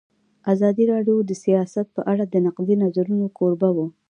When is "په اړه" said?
1.95-2.23